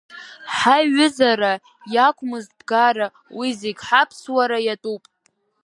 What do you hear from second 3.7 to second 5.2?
ҳаԥсуара иатәуп.